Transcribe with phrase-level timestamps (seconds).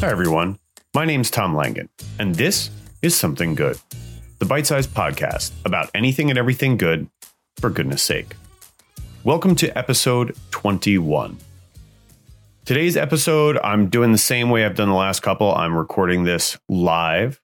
[0.00, 0.58] Hi, everyone.
[0.94, 2.70] My name's Tom Langen, and this
[3.02, 3.78] is Something Good,
[4.38, 7.06] the bite sized podcast about anything and everything good,
[7.58, 8.34] for goodness sake.
[9.24, 11.36] Welcome to episode 21.
[12.64, 15.54] Today's episode, I'm doing the same way I've done the last couple.
[15.54, 17.38] I'm recording this live.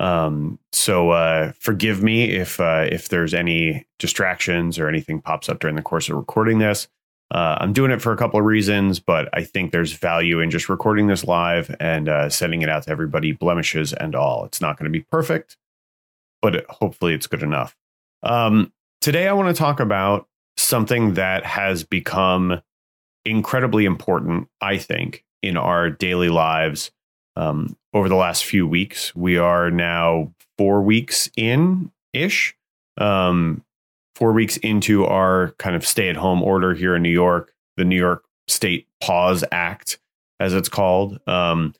[0.00, 5.60] Um, so uh, forgive me if uh, if there's any distractions or anything pops up
[5.60, 6.88] during the course of recording this.
[7.30, 10.50] Uh, I'm doing it for a couple of reasons, but I think there's value in
[10.50, 14.44] just recording this live and uh, sending it out to everybody, blemishes and all.
[14.44, 15.56] It's not going to be perfect,
[16.42, 17.76] but hopefully it's good enough.
[18.24, 20.26] Um, today, I want to talk about
[20.56, 22.60] something that has become
[23.24, 26.90] incredibly important, I think, in our daily lives
[27.36, 29.14] um, over the last few weeks.
[29.14, 32.56] We are now four weeks in ish.
[32.98, 33.64] Um,
[34.20, 37.84] four weeks into our kind of stay at home order here in New York, the
[37.84, 39.98] New York State Pause Act,
[40.38, 41.18] as it's called.
[41.26, 41.74] Um,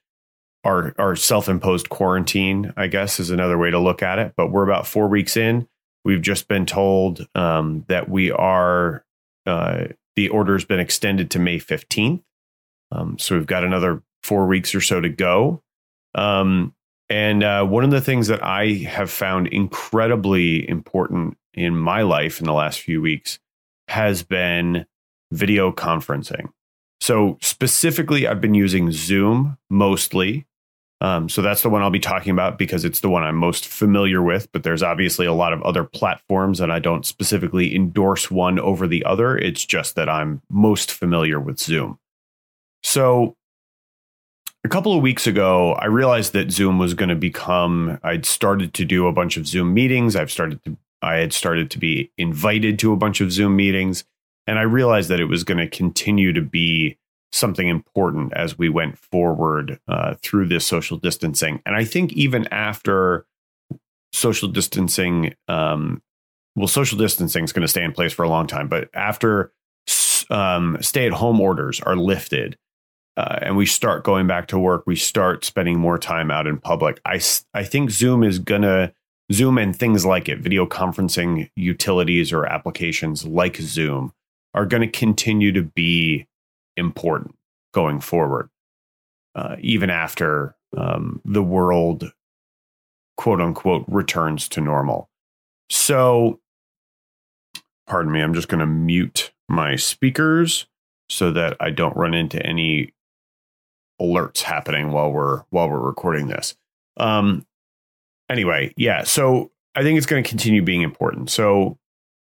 [0.65, 4.35] our our self imposed quarantine, I guess, is another way to look at it.
[4.37, 5.69] But we're about four weeks in.
[6.05, 9.05] We've just been told um, that we are
[9.47, 9.85] uh,
[10.17, 12.23] the order's been extended to May fifteenth.
[12.93, 15.63] Um, so we've got another four weeks or so to go.
[16.15, 16.75] Um,
[17.09, 22.41] and uh, one of the things that I have found incredibly important in my life
[22.41, 23.39] in the last few weeks
[23.89, 24.87] has been
[25.33, 26.51] video conferencing.
[27.01, 30.47] So, specifically, I've been using Zoom mostly.
[31.01, 33.67] Um, so, that's the one I'll be talking about because it's the one I'm most
[33.67, 34.53] familiar with.
[34.53, 38.87] But there's obviously a lot of other platforms, and I don't specifically endorse one over
[38.87, 39.37] the other.
[39.37, 41.99] It's just that I'm most familiar with Zoom.
[42.83, 43.37] So,
[44.63, 48.75] a couple of weeks ago, I realized that Zoom was going to become, I'd started
[48.75, 50.17] to do a bunch of Zoom meetings.
[50.17, 54.05] I've started to I had started to be invited to a bunch of Zoom meetings,
[54.47, 56.99] and I realized that it was going to continue to be
[57.33, 61.63] something important as we went forward uh, through this social distancing.
[61.65, 63.27] And I think even after
[64.13, 66.03] social distancing, um,
[66.57, 69.53] well, social distancing is going to stay in place for a long time, but after
[70.31, 72.59] um, stay at home orders are lifted,
[73.17, 76.59] uh, and we start going back to work, we start spending more time out in
[76.59, 77.01] public.
[77.05, 77.21] I,
[77.55, 78.93] I think Zoom is going to
[79.33, 84.13] Zoom and things like it, video conferencing utilities or applications like Zoom,
[84.55, 86.27] are going to continue to be
[86.77, 87.37] important
[87.73, 88.51] going forward,
[89.35, 92.13] uh, even after um, the world,
[93.17, 95.09] quote unquote, returns to normal.
[95.71, 96.41] So,
[97.87, 100.67] pardon me, I'm just going to mute my speakers
[101.09, 102.93] so that I don't run into any
[104.01, 106.57] alerts happening while we're while we're recording this.
[106.97, 107.47] Um,
[108.31, 109.03] anyway, yeah.
[109.03, 111.31] So I think it's going to continue being important.
[111.31, 111.79] So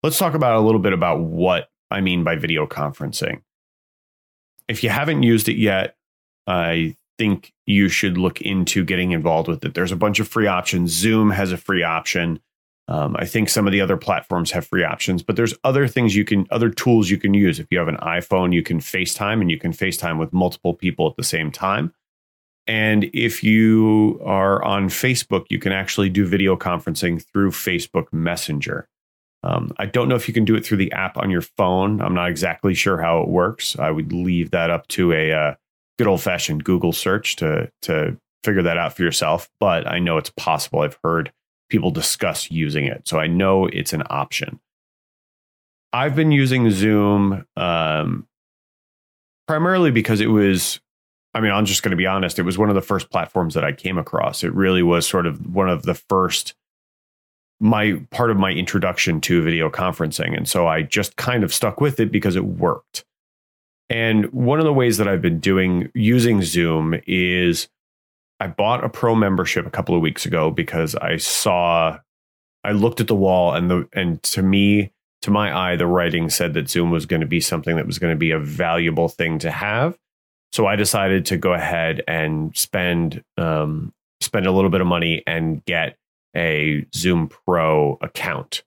[0.02, 3.42] let's talk about a little bit about what I mean by video conferencing.
[4.68, 5.96] If you haven't used it yet,
[6.46, 9.74] I think you should look into getting involved with it.
[9.74, 10.92] There's a bunch of free options.
[10.92, 12.40] Zoom has a free option.
[12.88, 16.14] Um, I think some of the other platforms have free options, but there's other things
[16.14, 17.58] you can, other tools you can use.
[17.58, 21.08] If you have an iPhone, you can FaceTime and you can FaceTime with multiple people
[21.08, 21.92] at the same time.
[22.66, 28.88] And if you are on Facebook, you can actually do video conferencing through Facebook Messenger.
[29.44, 32.00] Um, I don't know if you can do it through the app on your phone.
[32.00, 33.78] I'm not exactly sure how it works.
[33.78, 35.54] I would leave that up to a uh,
[35.98, 39.48] good old fashioned Google search to to figure that out for yourself.
[39.60, 40.80] But I know it's possible.
[40.80, 41.32] I've heard
[41.68, 44.58] people discuss using it, so I know it's an option.
[45.92, 48.26] I've been using Zoom um,
[49.46, 50.80] primarily because it was
[51.36, 52.38] I mean, I'm just going to be honest.
[52.38, 54.42] It was one of the first platforms that I came across.
[54.42, 56.54] It really was sort of one of the first,
[57.60, 60.34] my part of my introduction to video conferencing.
[60.34, 63.04] And so I just kind of stuck with it because it worked.
[63.90, 67.68] And one of the ways that I've been doing using Zoom is
[68.40, 71.98] I bought a pro membership a couple of weeks ago because I saw,
[72.64, 74.90] I looked at the wall and the, and to me,
[75.20, 77.98] to my eye, the writing said that Zoom was going to be something that was
[77.98, 79.98] going to be a valuable thing to have
[80.52, 85.22] so I decided to go ahead and spend um, spend a little bit of money
[85.26, 85.96] and get
[86.34, 88.62] a Zoom Pro account.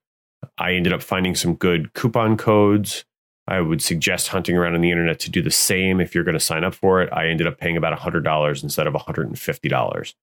[0.58, 3.06] I ended up finding some good coupon codes.
[3.48, 6.34] I would suggest hunting around on the internet to do the same if you're going
[6.34, 7.10] to sign up for it.
[7.12, 10.14] I ended up paying about $100 instead of $150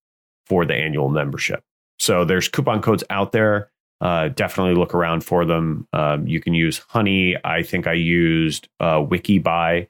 [0.46, 1.64] for the annual membership.
[1.98, 3.70] So there's coupon codes out there.
[4.00, 5.88] Uh, definitely look around for them.
[5.92, 7.36] Um, you can use Honey.
[7.42, 9.88] I think I used uh, WikiBuy.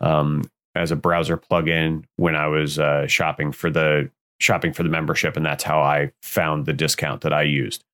[0.00, 0.44] Um,
[0.74, 4.10] as a browser plugin when I was uh, shopping for the
[4.40, 7.84] shopping for the membership, and that's how I found the discount that I used.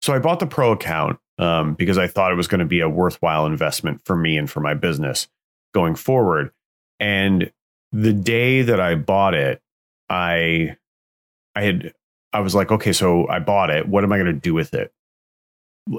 [0.00, 2.80] So I bought the pro account um, because I thought it was going to be
[2.80, 5.28] a worthwhile investment for me and for my business
[5.74, 6.52] going forward.
[7.00, 7.52] And
[7.92, 9.60] the day that I bought it,
[10.08, 10.76] I
[11.54, 11.92] I had
[12.32, 13.88] I was like, okay, so I bought it.
[13.88, 14.92] What am I going to do with it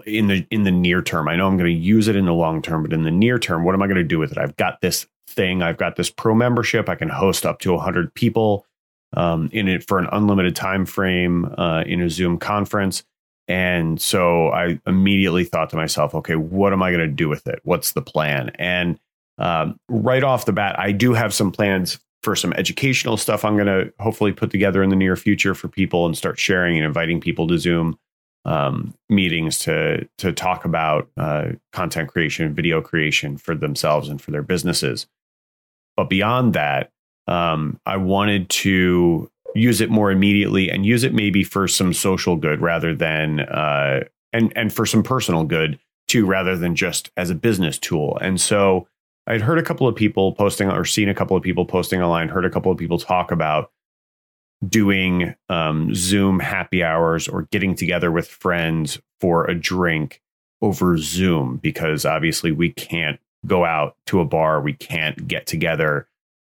[0.06, 1.28] in the in the near term?
[1.28, 3.40] I know I'm going to use it in the long term, but in the near
[3.40, 4.38] term, what am I going to do with it?
[4.38, 5.62] I've got this thing.
[5.62, 6.90] I've got this pro membership.
[6.90, 8.66] I can host up to 100 people
[9.16, 13.04] um, in it for an unlimited time frame uh, in a Zoom conference.
[13.48, 17.48] And so I immediately thought to myself, okay, what am I going to do with
[17.48, 17.60] it?
[17.64, 18.52] What's the plan?
[18.56, 19.00] And
[19.38, 23.56] um, right off the bat, I do have some plans for some educational stuff I'm
[23.56, 26.86] going to hopefully put together in the near future for people and start sharing and
[26.86, 27.98] inviting people to Zoom
[28.46, 34.32] um, meetings to to talk about uh, content creation, video creation for themselves and for
[34.32, 35.08] their businesses.
[35.96, 36.92] But beyond that,
[37.28, 42.36] um, I wanted to use it more immediately and use it maybe for some social
[42.36, 44.04] good rather than uh,
[44.34, 48.18] and and for some personal good too, rather than just as a business tool.
[48.22, 48.88] And so
[49.28, 52.30] I'd heard a couple of people posting or seen a couple of people posting online,
[52.30, 53.72] heard a couple of people talk about
[54.68, 60.22] doing um, Zoom happy hours or getting together with friends for a drink
[60.62, 66.08] over Zoom because obviously we can't go out to a bar, we can't get together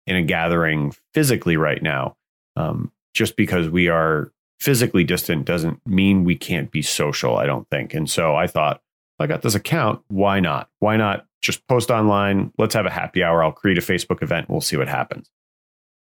[0.06, 2.16] in a gathering physically right now.
[2.56, 7.70] Um, just because we are physically distant doesn't mean we can't be social, I don't
[7.70, 7.94] think.
[7.94, 8.82] And so I thought,
[9.20, 10.02] I got this account.
[10.10, 10.70] Why not?
[10.80, 12.52] Why not just post online?
[12.58, 13.44] Let's have a happy hour.
[13.44, 14.50] I'll create a Facebook event.
[14.50, 15.30] We'll see what happens.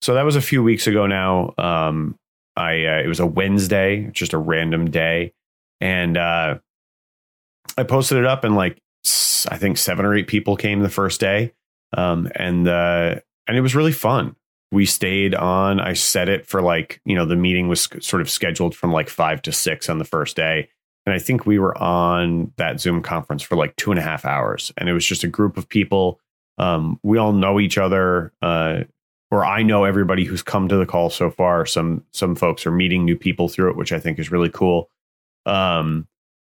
[0.01, 1.53] So that was a few weeks ago now.
[1.57, 2.15] Um,
[2.55, 5.33] I uh, it was a Wednesday, just a random day,
[5.79, 6.57] and uh,
[7.77, 8.77] I posted it up, and like
[9.49, 11.53] I think seven or eight people came the first day,
[11.95, 13.15] um, and uh,
[13.47, 14.35] and it was really fun.
[14.71, 15.79] We stayed on.
[15.79, 19.09] I set it for like you know the meeting was sort of scheduled from like
[19.09, 20.69] five to six on the first day,
[21.05, 24.25] and I think we were on that Zoom conference for like two and a half
[24.25, 26.19] hours, and it was just a group of people.
[26.57, 28.81] Um, we all know each other, uh,
[29.31, 31.65] or I know everybody who's come to the call so far.
[31.65, 34.89] Some some folks are meeting new people through it, which I think is really cool.
[35.45, 36.07] Um,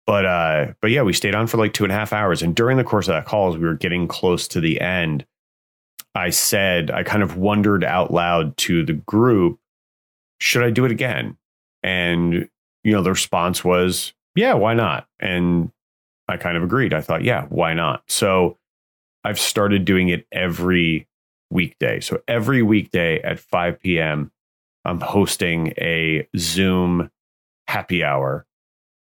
[0.05, 2.55] but uh, but yeah, we stayed on for like two and a half hours, and
[2.55, 5.25] during the course of that call, as we were getting close to the end,
[6.15, 9.59] I said, I kind of wondered out loud to the group,
[10.39, 11.37] should I do it again?
[11.83, 12.49] And,
[12.83, 15.07] you know, the response was, yeah, why not?
[15.19, 15.71] And
[16.27, 16.93] I kind of agreed.
[16.93, 18.03] I thought, yeah, why not?
[18.07, 18.57] So
[19.23, 21.07] I've started doing it every
[21.49, 21.99] weekday.
[21.99, 24.31] So every weekday at 5 p.m.,
[24.83, 27.09] I'm hosting a Zoom
[27.67, 28.45] happy hour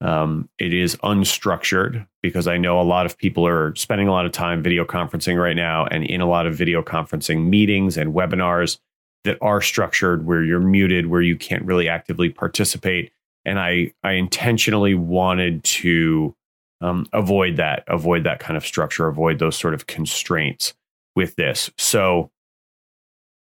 [0.03, 4.27] um, it is unstructured because I know a lot of people are spending a lot
[4.27, 8.13] of time video conferencing right now and in a lot of video conferencing meetings and
[8.13, 8.79] webinars
[9.23, 13.13] that are structured where you're muted, where you can't really actively participate.
[13.45, 16.35] And I, I intentionally wanted to
[16.81, 20.75] um, avoid that, avoid that kind of structure, avoid those sort of constraints
[21.15, 21.71] with this.
[21.79, 22.31] So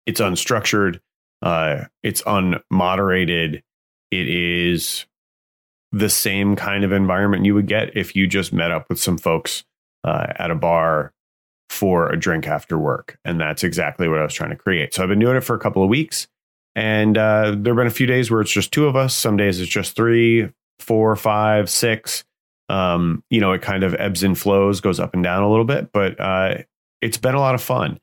[0.06, 1.00] it's unstructured,
[1.42, 3.62] uh, it's unmoderated.
[4.10, 5.06] It is
[5.92, 9.18] the same kind of environment you would get if you just met up with some
[9.18, 9.64] folks
[10.04, 11.12] uh, at a bar
[11.70, 13.18] for a drink after work.
[13.24, 14.94] And that's exactly what I was trying to create.
[14.94, 16.28] So I've been doing it for a couple of weeks.
[16.74, 19.14] And uh, there have been a few days where it's just two of us.
[19.14, 22.24] Some days it's just three, four, five, six.
[22.68, 25.64] Um, you know, it kind of ebbs and flows, goes up and down a little
[25.64, 26.58] bit, but uh,
[27.02, 28.00] it's been a lot of fun.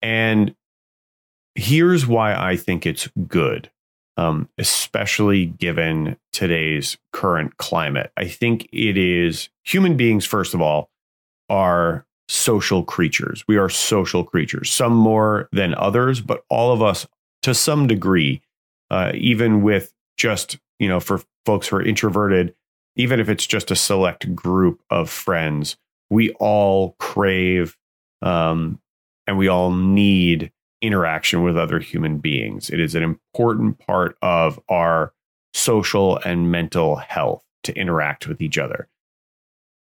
[0.00, 0.54] And
[1.54, 3.70] here's why I think it's good
[4.16, 8.12] um, especially given today's current climate.
[8.16, 10.90] I think it is human beings, first of all,
[11.48, 13.44] are social creatures.
[13.46, 17.06] We are social creatures, some more than others, but all of us
[17.42, 18.40] to some degree,
[18.90, 22.54] uh, even with just, you know, for folks who are introverted,
[22.96, 25.76] even if it's just a select group of friends,
[26.08, 27.76] we all crave
[28.22, 28.80] um,
[29.26, 32.70] and we all need interaction with other human beings.
[32.70, 35.12] It is an important part of our
[35.54, 38.88] social and mental health to interact with each other.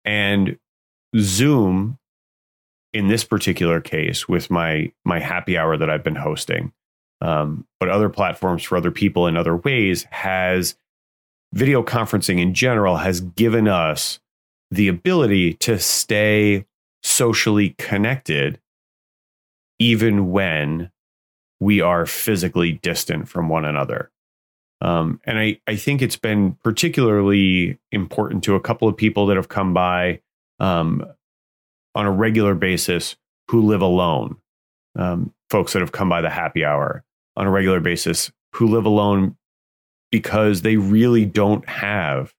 [0.05, 0.59] And
[1.19, 1.99] Zoom,
[2.93, 6.73] in this particular case, with my my happy hour that I've been hosting,
[7.21, 10.77] um, but other platforms for other people in other ways, has
[11.53, 14.21] video conferencing in general has given us
[14.71, 16.67] the ability to stay
[17.05, 18.59] socially connected
[19.79, 20.91] even when
[21.61, 24.11] we are physically distant from one another.
[24.81, 29.37] Um, and I, I think it's been particularly important to a couple of people that
[29.37, 30.21] have come by
[30.59, 31.07] um,
[31.95, 33.17] on a regular basis
[33.51, 34.37] who live alone.
[34.97, 37.05] Um, folks that have come by the happy hour
[37.37, 39.37] on a regular basis who live alone
[40.11, 42.33] because they really don't have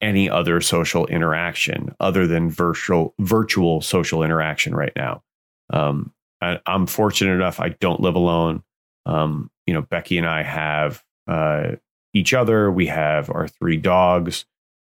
[0.00, 5.22] any other social interaction other than virtual virtual social interaction right now.
[5.70, 8.62] Um, I, am fortunate enough I don't live alone.
[9.06, 11.72] Um, you know, Becky and I have uh,
[12.14, 12.70] each other.
[12.70, 14.44] We have our three dogs.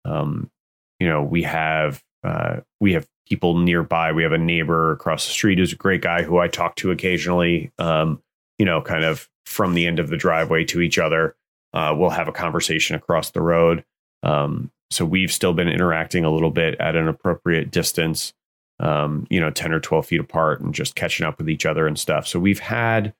[0.04, 0.50] Um,
[0.98, 4.12] you know, we have uh, we have people nearby.
[4.12, 6.90] We have a neighbor across the street who's a great guy who I talk to
[6.90, 7.72] occasionally.
[7.78, 8.22] Um,
[8.58, 11.36] you know, kind of from the end of the driveway to each other.
[11.72, 13.84] Uh, we'll have a conversation across the road.
[14.22, 18.32] Um, so we've still been interacting a little bit at an appropriate distance,
[18.80, 21.86] um, you know, 10 or 12 feet apart and just catching up with each other
[21.86, 22.26] and stuff.
[22.26, 23.12] So we've had,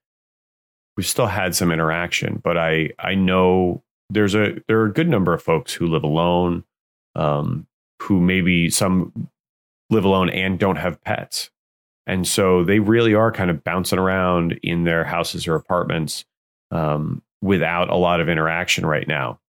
[0.97, 5.09] we've still had some interaction, but I, I know there's a, there are a good
[5.09, 6.65] number of folks who live alone,
[7.17, 7.67] um,
[8.03, 9.29] who maybe some
[9.91, 11.51] live alone and don't have pets.
[12.07, 16.25] And so they really are kind of bouncing around in their houses or apartments
[16.71, 19.41] um, without a lot of interaction right now.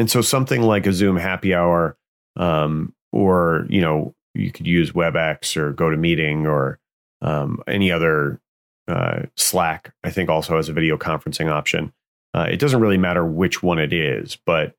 [0.00, 1.94] And so something like a Zoom happy hour,
[2.36, 6.78] um, or you know, you could use WebEx or GoToMeeting or
[7.20, 8.40] um, any other
[8.88, 9.92] uh, Slack.
[10.02, 11.92] I think also has a video conferencing option.
[12.32, 14.74] Uh, it doesn't really matter which one it is, but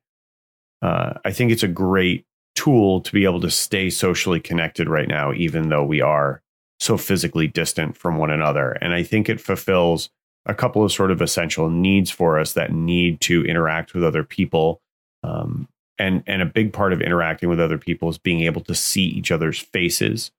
[0.82, 2.26] uh, I think it's a great
[2.56, 6.42] tool to be able to stay socially connected right now, even though we are
[6.80, 8.72] so physically distant from one another.
[8.72, 10.10] And I think it fulfills
[10.46, 14.24] a couple of sort of essential needs for us that need to interact with other
[14.24, 14.81] people
[15.22, 18.74] um, and and a big part of interacting with other people is being able to
[18.74, 20.30] see each other's faces,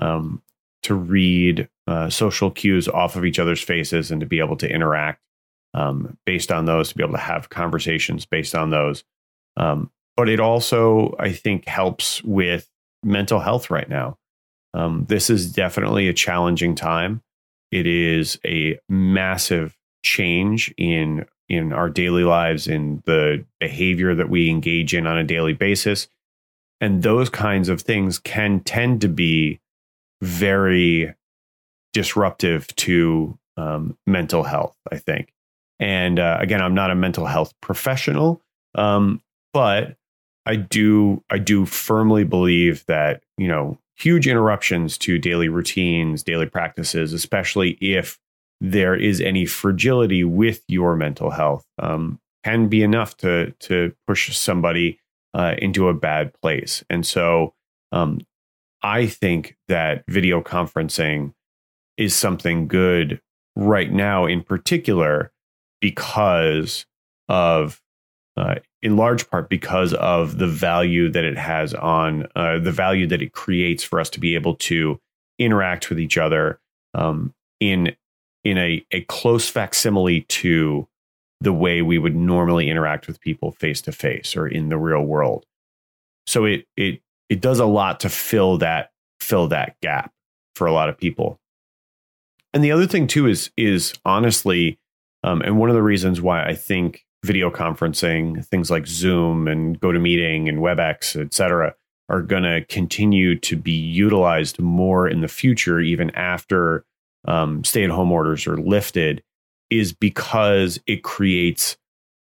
[0.00, 0.42] um,
[0.82, 4.70] to read uh, social cues off of each other's faces, and to be able to
[4.70, 5.20] interact
[5.74, 9.04] um, based on those, to be able to have conversations based on those.
[9.56, 12.68] Um, but it also, I think, helps with
[13.02, 14.16] mental health right now.
[14.72, 17.22] Um, this is definitely a challenging time.
[17.70, 24.48] It is a massive change in in our daily lives, in the behavior that we
[24.48, 26.08] engage in on a daily basis.
[26.80, 29.60] And those kinds of things can tend to be
[30.20, 31.14] very
[31.92, 35.32] disruptive to um, mental health, I think.
[35.78, 38.40] And uh, again, I'm not a mental health professional,
[38.74, 39.22] um,
[39.52, 39.96] but
[40.46, 46.46] I do I do firmly believe that you know huge interruptions to daily routines, daily
[46.46, 48.18] practices, especially if
[48.60, 54.36] there is any fragility with your mental health um, can be enough to to push
[54.36, 54.98] somebody
[55.34, 56.84] uh, into a bad place.
[56.88, 57.54] And so,
[57.92, 58.20] um,
[58.82, 61.32] I think that video conferencing
[61.96, 63.20] is something good
[63.56, 65.32] right now, in particular,
[65.80, 66.86] because
[67.28, 67.80] of,
[68.36, 73.06] uh, in large part, because of the value that it has on uh, the value
[73.06, 75.00] that it creates for us to be able to
[75.38, 76.60] interact with each other
[76.94, 77.94] um, in
[78.44, 80.86] in a, a close facsimile to
[81.40, 85.02] the way we would normally interact with people face to face or in the real
[85.02, 85.44] world.
[86.26, 90.12] So it it it does a lot to fill that fill that gap
[90.54, 91.40] for a lot of people.
[92.52, 94.78] And the other thing too is is honestly,
[95.22, 99.80] um, and one of the reasons why I think video conferencing, things like Zoom and
[99.80, 101.74] GoToMeeting and WebEx, et cetera,
[102.08, 106.84] are going to continue to be utilized more in the future, even after
[107.24, 109.22] um, stay at home orders are lifted
[109.70, 111.76] is because it creates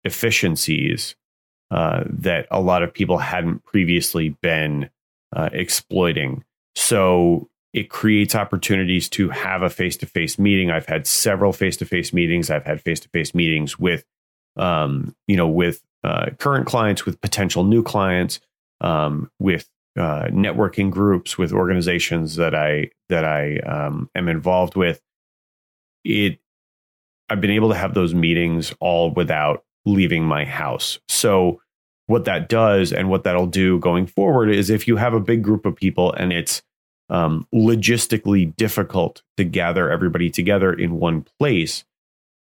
[0.05, 1.17] efficiencies
[1.71, 4.91] uh, that a lot of people hadn't previously been
[5.35, 6.45] uh, exploiting.
[6.75, 10.71] So it creates opportunities to have a face to face meeting.
[10.71, 12.51] I've had several face to face meetings.
[12.51, 14.05] I've had face to face meetings with,
[14.57, 18.41] um, you know, with uh, current clients, with potential new clients,
[18.81, 19.69] um, with
[20.01, 25.03] uh, networking groups with organizations that I that I um, am involved with.
[26.05, 26.39] It
[27.29, 30.99] I've been able to have those meetings all without leaving my house.
[31.09, 31.61] So
[32.07, 35.43] what that does and what that'll do going forward is if you have a big
[35.43, 36.63] group of people and it's
[37.11, 41.85] um, logistically difficult to gather everybody together in one place,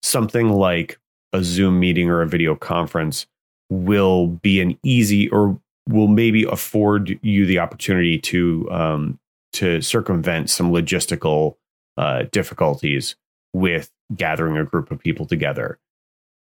[0.01, 0.99] something like
[1.33, 3.27] a Zoom meeting or a video conference
[3.69, 9.19] will be an easy or will maybe afford you the opportunity to um,
[9.53, 11.55] to circumvent some logistical
[11.97, 13.15] uh, difficulties
[13.53, 15.77] with gathering a group of people together.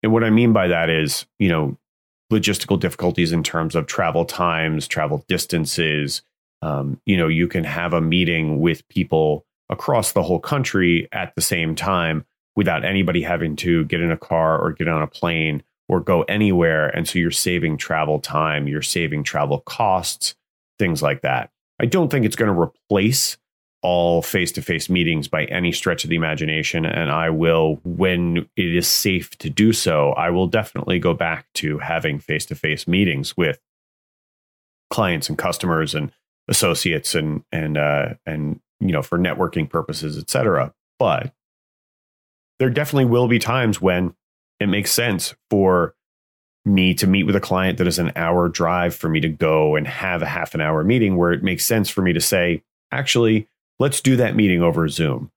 [0.02, 1.78] And what I mean by that is, you know,
[2.32, 6.22] logistical difficulties in terms of travel times, travel distances.
[6.62, 11.34] Um, you know, you can have a meeting with people across the whole country at
[11.34, 12.24] the same time
[12.54, 16.22] without anybody having to get in a car or get on a plane or go
[16.22, 16.88] anywhere.
[16.88, 20.34] And so you're saving travel time, you're saving travel costs,
[20.78, 21.50] things like that.
[21.80, 23.36] I don't think it's going to replace
[23.82, 26.84] all face to face meetings by any stretch of the imagination.
[26.84, 31.46] And I will, when it is safe to do so, I will definitely go back
[31.54, 33.60] to having face to face meetings with
[34.90, 36.10] clients and customers and
[36.48, 40.72] associates and and uh, and you know for networking purposes, etc.
[40.98, 41.32] But
[42.58, 44.14] there definitely will be times when
[44.60, 45.94] it makes sense for
[46.64, 49.76] me to meet with a client that is an hour drive for me to go
[49.76, 52.62] and have a half an hour meeting where it makes sense for me to say,
[52.90, 53.48] actually,
[53.78, 55.30] let's do that meeting over Zoom.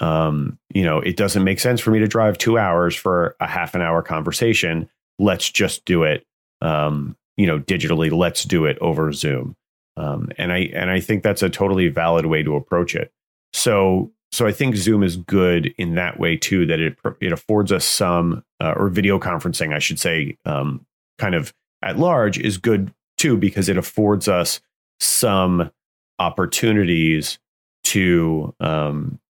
[0.00, 3.46] Um, you know, it doesn't make sense for me to drive two hours for a
[3.46, 4.88] half an hour conversation.
[5.18, 6.24] Let's just do it,
[6.60, 8.10] um, you know, digitally.
[8.10, 9.56] Let's do it over Zoom.
[9.96, 13.12] Um, and I and I think that's a totally valid way to approach it.
[13.52, 16.66] So so I think Zoom is good in that way too.
[16.66, 20.84] That it it affords us some uh, or video conferencing, I should say, um,
[21.18, 24.60] kind of at large is good too because it affords us
[24.98, 25.70] some
[26.18, 27.38] opportunities
[27.84, 29.20] to um,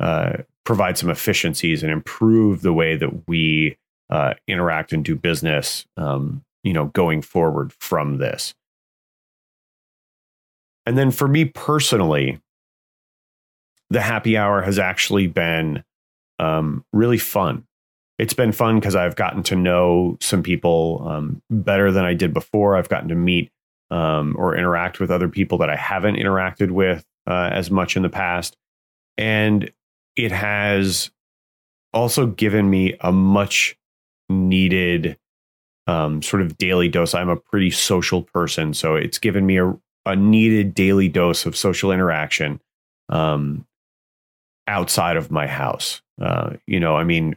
[0.00, 3.76] uh, provide some efficiencies and improve the way that we
[4.10, 5.86] uh, interact and do business.
[5.96, 8.52] Um, you know, going forward from this.
[10.86, 12.40] And then for me personally,
[13.90, 15.84] the happy hour has actually been
[16.38, 17.66] um, really fun.
[18.18, 22.32] It's been fun because I've gotten to know some people um, better than I did
[22.32, 22.76] before.
[22.76, 23.50] I've gotten to meet
[23.90, 28.02] um, or interact with other people that I haven't interacted with uh, as much in
[28.02, 28.56] the past.
[29.16, 29.70] And
[30.16, 31.10] it has
[31.92, 33.76] also given me a much
[34.28, 35.18] needed
[35.86, 37.14] um, sort of daily dose.
[37.14, 39.76] I'm a pretty social person, so it's given me a,
[40.06, 42.60] a needed daily dose of social interaction
[43.08, 43.66] um,
[44.66, 46.02] outside of my house.
[46.20, 47.36] Uh, you know, I mean,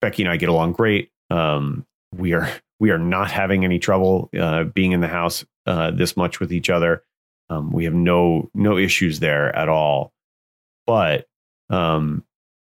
[0.00, 1.10] Becky and I get along great.
[1.30, 2.48] Um, we are
[2.80, 6.52] we are not having any trouble uh, being in the house uh, this much with
[6.52, 7.02] each other.
[7.50, 10.12] Um, we have no no issues there at all.
[10.86, 11.26] But
[11.70, 12.24] um,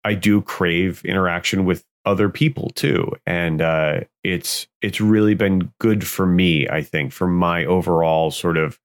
[0.04, 6.06] I do crave interaction with other people too, and uh, it's it's really been good
[6.06, 6.68] for me.
[6.68, 8.80] I think for my overall sort of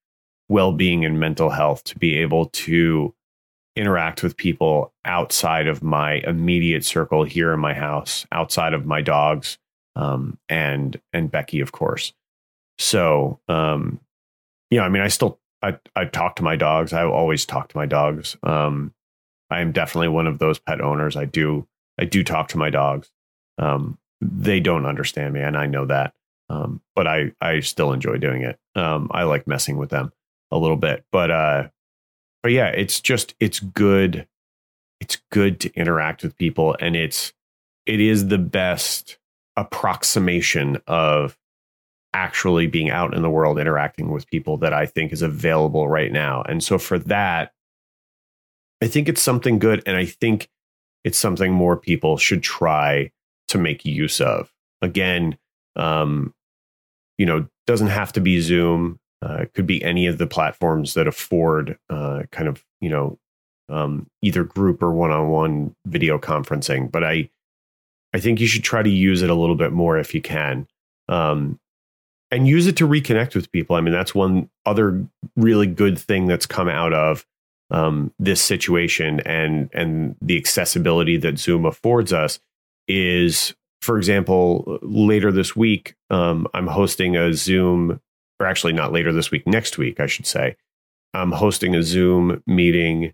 [0.48, 3.14] well being and mental health to be able to
[3.76, 9.02] interact with people outside of my immediate circle here in my house, outside of my
[9.02, 9.58] dogs,
[9.94, 12.12] um, and and Becky, of course.
[12.78, 14.00] So, um,
[14.70, 16.92] you know, I mean, I still I I talk to my dogs.
[16.92, 18.36] I always talk to my dogs.
[18.42, 18.92] Um,
[19.50, 21.16] I am definitely one of those pet owners.
[21.16, 21.66] I do
[21.98, 23.10] I do talk to my dogs.
[23.58, 26.14] Um, they don't understand me, and I know that.
[26.48, 28.58] Um, but I I still enjoy doing it.
[28.74, 30.12] Um, I like messing with them
[30.50, 31.68] a little bit, but uh,
[32.46, 34.28] but yeah, it's just it's good.
[35.00, 37.32] It's good to interact with people, and it's
[37.86, 39.18] it is the best
[39.56, 41.36] approximation of
[42.14, 46.12] actually being out in the world interacting with people that I think is available right
[46.12, 46.42] now.
[46.42, 47.50] And so for that,
[48.80, 50.48] I think it's something good, and I think
[51.02, 53.10] it's something more people should try
[53.48, 54.52] to make use of.
[54.82, 55.36] Again,
[55.74, 56.32] um,
[57.18, 59.00] you know, doesn't have to be Zoom.
[59.26, 63.18] Uh, it could be any of the platforms that afford uh, kind of you know
[63.68, 66.90] um, either group or one-on-one video conferencing.
[66.90, 67.28] But I
[68.14, 70.68] I think you should try to use it a little bit more if you can,
[71.08, 71.58] um,
[72.30, 73.74] and use it to reconnect with people.
[73.74, 77.26] I mean, that's one other really good thing that's come out of
[77.70, 82.38] um, this situation and and the accessibility that Zoom affords us
[82.86, 88.00] is, for example, later this week, um, I'm hosting a Zoom
[88.40, 90.56] or actually not later this week, next week, I should say.
[91.14, 93.12] I'm hosting a Zoom meeting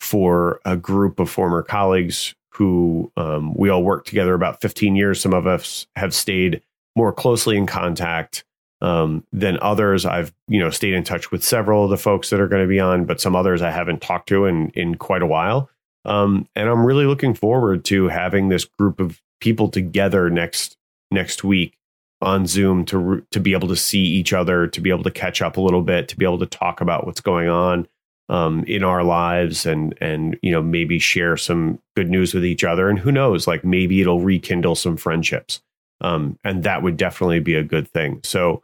[0.00, 5.20] for a group of former colleagues who um, we all worked together about 15 years.
[5.20, 6.62] Some of us have stayed
[6.96, 8.44] more closely in contact
[8.80, 10.06] um, than others.
[10.06, 12.68] I've you know stayed in touch with several of the folks that are going to
[12.68, 15.70] be on, but some others I haven't talked to in in quite a while.
[16.04, 20.76] Um, and I'm really looking forward to having this group of people together next
[21.10, 21.76] next week
[22.22, 25.40] on Zoom to to be able to see each other, to be able to catch
[25.40, 27.88] up a little bit, to be able to talk about what's going on
[28.28, 32.64] um, in our lives, and and you know maybe share some good news with each
[32.64, 35.62] other, and who knows, like maybe it'll rekindle some friendships,
[36.00, 38.20] um, and that would definitely be a good thing.
[38.22, 38.62] So,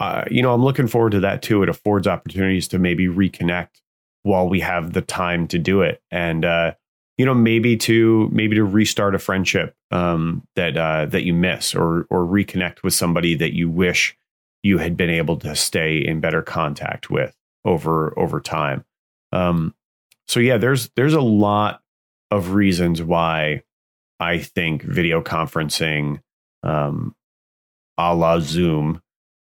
[0.00, 1.62] uh, you know, I'm looking forward to that too.
[1.62, 3.80] It affords opportunities to maybe reconnect
[4.24, 6.74] while we have the time to do it, and uh,
[7.18, 11.74] you know maybe to maybe to restart a friendship um, that uh, that you miss
[11.74, 14.16] or or reconnect with somebody that you wish
[14.62, 18.84] you had been able to stay in better contact with over over time.
[19.32, 19.74] Um,
[20.28, 21.80] so yeah there's there's a lot
[22.32, 23.62] of reasons why
[24.18, 26.20] i think video conferencing
[26.64, 27.14] um,
[27.96, 29.00] a la zoom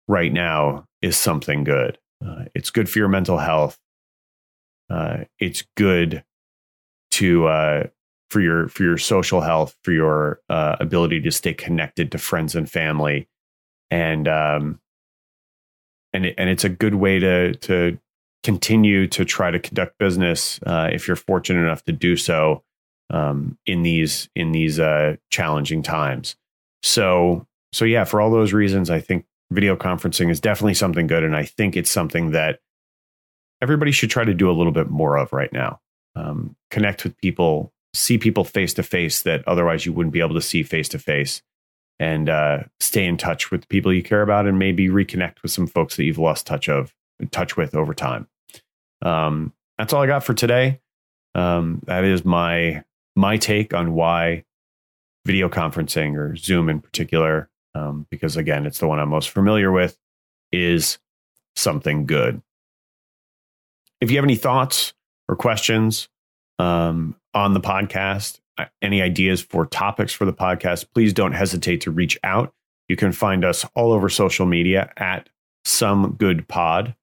[0.07, 1.97] right now is something good.
[2.25, 3.77] Uh, it's good for your mental health.
[4.89, 6.23] Uh, it's good
[7.11, 7.83] to uh,
[8.29, 12.55] for your for your social health, for your uh, ability to stay connected to friends
[12.55, 13.27] and family,
[13.91, 14.79] and um,
[16.13, 17.97] and it, and it's a good way to to
[18.43, 22.63] continue to try to conduct business uh, if you're fortunate enough to do so
[23.09, 26.35] um, in these in these uh, challenging times.
[26.83, 31.23] So so yeah, for all those reasons, I think video conferencing is definitely something good,
[31.23, 32.59] and I think it's something that
[33.61, 35.79] everybody should try to do a little bit more of right now.
[36.15, 40.35] Um, connect with people, see people face to face that otherwise you wouldn't be able
[40.35, 41.41] to see face to face,
[41.99, 45.51] and uh, stay in touch with the people you care about, and maybe reconnect with
[45.51, 46.93] some folks that you've lost touch of
[47.31, 48.27] touch with over time.
[49.01, 50.81] Um, that's all I got for today.
[51.33, 52.83] Um, that is my
[53.15, 54.43] my take on why
[55.25, 59.71] video conferencing or Zoom in particular, um, because again, it's the one I'm most familiar
[59.71, 59.97] with,
[60.51, 60.99] is
[61.55, 62.41] something good.
[64.01, 64.93] If you have any thoughts
[65.27, 66.09] or questions
[66.59, 71.81] um, on the podcast, uh, any ideas for topics for the podcast, please don't hesitate
[71.81, 72.53] to reach out.
[72.87, 75.29] You can find us all over social media at
[75.65, 76.95] Some Good Pod.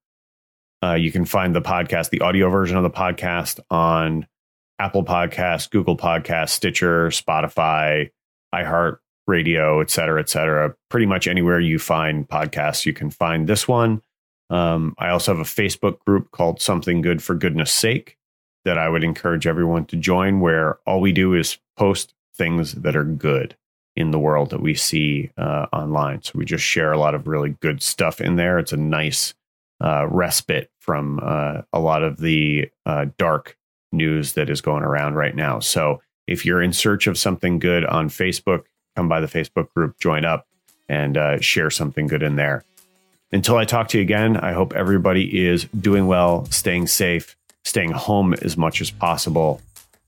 [0.82, 4.26] Uh, you can find the podcast, the audio version of the podcast on
[4.78, 8.10] Apple Podcast, Google Podcast, Stitcher, Spotify,
[8.54, 10.74] iHeart Radio, et cetera, et cetera.
[10.90, 14.02] Pretty much anywhere you find podcasts, you can find this one.
[14.50, 18.16] Um, I also have a Facebook group called Something Good for Goodness Sake
[18.64, 22.96] that I would encourage everyone to join, where all we do is post things that
[22.96, 23.56] are good
[23.94, 26.22] in the world that we see uh, online.
[26.22, 28.58] So we just share a lot of really good stuff in there.
[28.58, 29.34] It's a nice
[29.82, 33.56] uh, respite from uh, a lot of the uh, dark
[33.90, 35.58] news that is going around right now.
[35.58, 38.64] So if you're in search of something good on Facebook,
[38.96, 40.46] come by the Facebook group, join up,
[40.88, 42.64] and uh, share something good in there.
[43.32, 47.92] Until I talk to you again, I hope everybody is doing well, staying safe, staying
[47.92, 49.60] home as much as possible,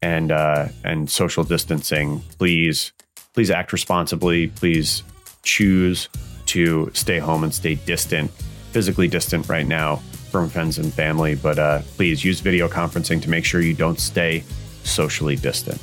[0.02, 2.20] and uh, and social distancing.
[2.38, 2.92] Please,
[3.32, 4.48] please act responsibly.
[4.48, 5.02] Please
[5.42, 6.08] choose
[6.46, 8.30] to stay home and stay distant
[8.74, 9.96] physically distant right now
[10.32, 14.00] from friends and family, but uh, please use video conferencing to make sure you don't
[14.00, 14.42] stay
[14.82, 15.80] socially distant.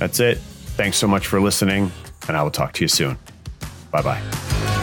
[0.00, 0.38] That's it.
[0.76, 1.92] Thanks so much for listening,
[2.26, 3.16] and I will talk to you soon.
[3.92, 4.77] Bye bye.